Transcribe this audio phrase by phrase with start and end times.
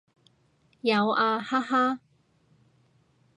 [0.81, 1.99] 有啊，哈哈